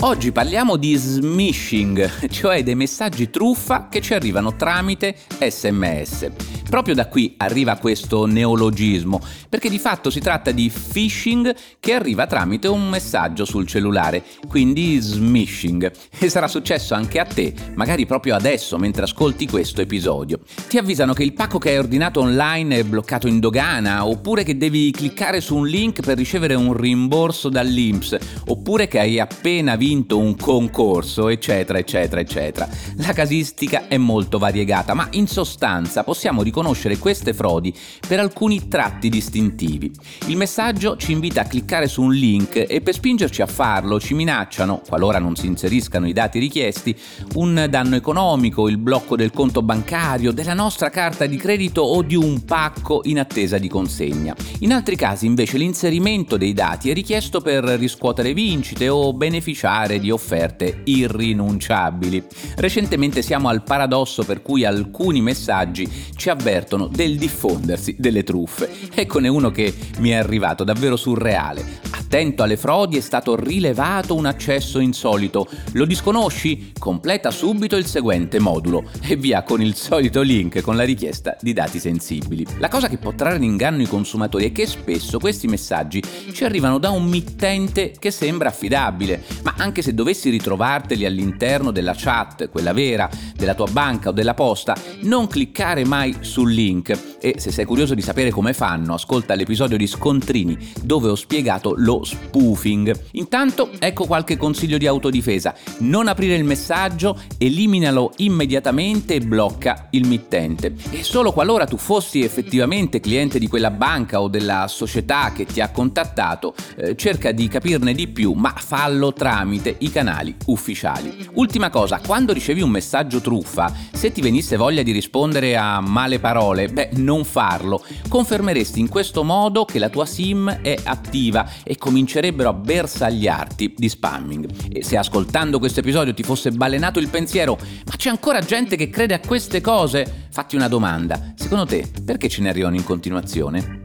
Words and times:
Oggi 0.00 0.30
parliamo 0.30 0.76
di 0.76 0.94
smishing, 0.94 2.28
cioè 2.30 2.62
dei 2.62 2.76
messaggi 2.76 3.30
truffa 3.30 3.88
che 3.90 4.00
ci 4.00 4.14
arrivano 4.14 4.54
tramite 4.54 5.16
sms. 5.40 6.30
Proprio 6.68 6.94
da 6.94 7.08
qui 7.08 7.34
arriva 7.38 7.78
questo 7.78 8.26
neologismo, 8.26 9.20
perché 9.48 9.68
di 9.68 9.78
fatto 9.78 10.10
si 10.10 10.20
tratta 10.20 10.50
di 10.50 10.70
phishing 10.70 11.54
che 11.80 11.94
arriva 11.94 12.26
tramite 12.26 12.68
un 12.68 12.88
messaggio 12.88 13.46
sul 13.46 13.66
cellulare, 13.66 14.22
quindi 14.46 14.98
smishing. 15.00 15.90
E 16.18 16.28
sarà 16.28 16.46
successo 16.46 16.94
anche 16.94 17.18
a 17.18 17.24
te, 17.24 17.54
magari 17.74 18.04
proprio 18.06 18.36
adesso 18.36 18.76
mentre 18.76 19.04
ascolti 19.04 19.46
questo 19.46 19.80
episodio. 19.80 20.40
Ti 20.68 20.76
avvisano 20.76 21.14
che 21.14 21.24
il 21.24 21.32
pacco 21.32 21.58
che 21.58 21.70
hai 21.70 21.78
ordinato 21.78 22.20
online 22.20 22.76
è 22.76 22.84
bloccato 22.84 23.26
in 23.26 23.40
dogana, 23.40 24.06
oppure 24.06 24.44
che 24.44 24.58
devi 24.58 24.90
cliccare 24.90 25.40
su 25.40 25.56
un 25.56 25.66
link 25.66 26.02
per 26.02 26.18
ricevere 26.18 26.54
un 26.54 26.74
rimborso 26.74 27.48
dall'INPS, 27.48 28.16
oppure 28.46 28.88
che 28.88 28.98
hai 29.00 29.18
appena 29.18 29.74
vinto 29.88 30.18
un 30.18 30.36
concorso, 30.36 31.28
eccetera, 31.28 31.78
eccetera, 31.78 32.20
eccetera. 32.20 32.68
La 32.96 33.14
casistica 33.14 33.88
è 33.88 33.96
molto 33.96 34.36
variegata, 34.36 34.92
ma 34.92 35.08
in 35.12 35.26
sostanza 35.26 36.04
possiamo 36.04 36.42
riconoscere 36.42 36.98
queste 36.98 37.32
frodi 37.32 37.74
per 38.06 38.20
alcuni 38.20 38.68
tratti 38.68 39.08
distintivi. 39.08 39.90
Il 40.26 40.36
messaggio 40.36 40.96
ci 40.96 41.12
invita 41.12 41.40
a 41.40 41.44
cliccare 41.44 41.88
su 41.88 42.02
un 42.02 42.12
link 42.12 42.66
e 42.68 42.82
per 42.82 42.92
spingerci 42.92 43.40
a 43.40 43.46
farlo 43.46 43.98
ci 43.98 44.12
minacciano, 44.12 44.82
qualora 44.86 45.18
non 45.18 45.36
si 45.36 45.46
inseriscano 45.46 46.06
i 46.06 46.12
dati 46.12 46.38
richiesti, 46.38 46.94
un 47.36 47.66
danno 47.70 47.96
economico, 47.96 48.68
il 48.68 48.76
blocco 48.76 49.16
del 49.16 49.30
conto 49.30 49.62
bancario, 49.62 50.32
della 50.32 50.52
nostra 50.52 50.90
carta 50.90 51.24
di 51.24 51.38
credito 51.38 51.80
o 51.80 52.02
di 52.02 52.14
un 52.14 52.44
pacco 52.44 53.00
in 53.04 53.18
attesa 53.18 53.56
di 53.56 53.68
consegna. 53.68 54.36
In 54.60 54.74
altri 54.74 54.96
casi 54.96 55.24
invece 55.24 55.56
l'inserimento 55.56 56.36
dei 56.36 56.52
dati 56.52 56.90
è 56.90 56.92
richiesto 56.92 57.40
per 57.40 57.64
riscuotere 57.64 58.34
vincite 58.34 58.90
o 58.90 59.14
beneficiare 59.14 59.76
di 59.86 60.10
offerte 60.10 60.80
irrinunciabili. 60.84 62.24
Recentemente 62.56 63.22
siamo 63.22 63.48
al 63.48 63.62
paradosso 63.62 64.24
per 64.24 64.42
cui 64.42 64.64
alcuni 64.64 65.20
messaggi 65.20 65.88
ci 66.16 66.30
avvertono 66.30 66.88
del 66.88 67.16
diffondersi 67.16 67.94
delle 67.98 68.24
truffe. 68.24 68.68
Eccone 68.92 69.28
uno 69.28 69.50
che 69.50 69.72
mi 69.98 70.10
è 70.10 70.14
arrivato 70.16 70.64
davvero 70.64 70.96
surreale. 70.96 71.97
Attento 72.08 72.42
alle 72.42 72.56
frodi 72.56 72.96
è 72.96 73.00
stato 73.02 73.36
rilevato 73.36 74.14
un 74.14 74.24
accesso 74.24 74.78
insolito. 74.78 75.46
Lo 75.72 75.84
disconosci? 75.84 76.72
Completa 76.78 77.30
subito 77.30 77.76
il 77.76 77.84
seguente 77.84 78.38
modulo 78.38 78.84
e 79.02 79.14
via 79.14 79.42
con 79.42 79.60
il 79.60 79.74
solito 79.74 80.22
link 80.22 80.62
con 80.62 80.74
la 80.74 80.84
richiesta 80.84 81.36
di 81.38 81.52
dati 81.52 81.78
sensibili. 81.78 82.46
La 82.60 82.68
cosa 82.68 82.88
che 82.88 82.96
può 82.96 83.12
trarre 83.12 83.36
in 83.36 83.42
inganno 83.42 83.82
i 83.82 83.86
consumatori 83.86 84.46
è 84.46 84.52
che 84.52 84.66
spesso 84.66 85.18
questi 85.18 85.48
messaggi 85.48 86.02
ci 86.32 86.44
arrivano 86.44 86.78
da 86.78 86.88
un 86.88 87.04
mittente 87.04 87.92
che 87.98 88.10
sembra 88.10 88.48
affidabile, 88.48 89.22
ma 89.42 89.52
anche 89.58 89.82
se 89.82 89.92
dovessi 89.92 90.30
ritrovarteli 90.30 91.04
all'interno 91.04 91.72
della 91.72 91.94
chat, 91.94 92.48
quella 92.48 92.72
vera, 92.72 93.10
della 93.38 93.54
tua 93.54 93.68
banca 93.70 94.08
o 94.08 94.12
della 94.12 94.34
posta, 94.34 94.76
non 95.02 95.28
cliccare 95.28 95.84
mai 95.84 96.16
sul 96.20 96.52
link 96.52 97.16
e 97.20 97.36
se 97.38 97.52
sei 97.52 97.64
curioso 97.64 97.94
di 97.94 98.02
sapere 98.02 98.30
come 98.30 98.52
fanno, 98.52 98.94
ascolta 98.94 99.34
l'episodio 99.34 99.76
di 99.76 99.86
Scontrini 99.86 100.72
dove 100.82 101.08
ho 101.08 101.14
spiegato 101.14 101.74
lo 101.76 102.02
spoofing. 102.02 102.98
Intanto 103.12 103.70
ecco 103.78 104.06
qualche 104.06 104.36
consiglio 104.36 104.76
di 104.76 104.88
autodifesa. 104.88 105.54
Non 105.78 106.08
aprire 106.08 106.34
il 106.34 106.44
messaggio, 106.44 107.18
eliminalo 107.38 108.12
immediatamente 108.16 109.14
e 109.14 109.20
blocca 109.20 109.86
il 109.90 110.06
mittente. 110.06 110.74
E 110.90 111.04
solo 111.04 111.32
qualora 111.32 111.64
tu 111.64 111.76
fossi 111.76 112.22
effettivamente 112.22 112.98
cliente 112.98 113.38
di 113.38 113.46
quella 113.46 113.70
banca 113.70 114.20
o 114.20 114.28
della 114.28 114.66
società 114.66 115.30
che 115.32 115.44
ti 115.44 115.60
ha 115.60 115.70
contattato, 115.70 116.54
eh, 116.76 116.96
cerca 116.96 117.30
di 117.30 117.46
capirne 117.46 117.94
di 117.94 118.08
più, 118.08 118.32
ma 118.32 118.52
fallo 118.56 119.12
tramite 119.12 119.76
i 119.78 119.90
canali 119.90 120.34
ufficiali. 120.46 121.28
Ultima 121.34 121.70
cosa, 121.70 122.00
quando 122.04 122.32
ricevi 122.32 122.62
un 122.62 122.70
messaggio 122.70 123.20
truffa, 123.28 123.70
se 123.92 124.10
ti 124.10 124.22
venisse 124.22 124.56
voglia 124.56 124.82
di 124.82 124.90
rispondere 124.90 125.54
a 125.54 125.80
male 125.80 126.18
parole, 126.18 126.68
beh, 126.68 126.90
non 126.94 127.24
farlo. 127.24 127.84
Confermeresti 128.08 128.80
in 128.80 128.88
questo 128.88 129.22
modo 129.22 129.66
che 129.66 129.78
la 129.78 129.90
tua 129.90 130.06
SIM 130.06 130.60
è 130.62 130.78
attiva 130.82 131.46
e 131.62 131.76
comincerebbero 131.76 132.48
a 132.48 132.54
bersagliarti 132.54 133.74
di 133.76 133.88
spamming. 133.88 134.48
E 134.72 134.82
se 134.82 134.96
ascoltando 134.96 135.58
questo 135.58 135.80
episodio 135.80 136.14
ti 136.14 136.22
fosse 136.22 136.50
balenato 136.52 136.98
il 136.98 137.08
pensiero, 137.08 137.58
ma 137.84 137.96
c'è 137.96 138.08
ancora 138.08 138.40
gente 138.40 138.76
che 138.76 138.88
crede 138.88 139.12
a 139.12 139.20
queste 139.20 139.60
cose? 139.60 140.28
Fatti 140.30 140.56
una 140.56 140.68
domanda. 140.68 141.34
Secondo 141.36 141.66
te, 141.66 141.86
perché 142.02 142.30
ce 142.30 142.40
ne 142.40 142.48
arrivano 142.48 142.76
in 142.76 142.84
continuazione? 142.84 143.82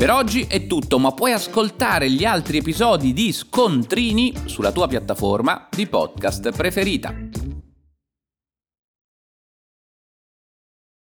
Per 0.00 0.10
oggi 0.10 0.46
è 0.48 0.66
tutto, 0.66 0.98
ma 0.98 1.12
puoi 1.12 1.32
ascoltare 1.32 2.10
gli 2.10 2.24
altri 2.24 2.56
episodi 2.56 3.12
di 3.12 3.32
Scontrini 3.32 4.32
sulla 4.46 4.72
tua 4.72 4.86
piattaforma 4.86 5.68
di 5.70 5.86
podcast 5.86 6.52
preferita. 6.52 7.29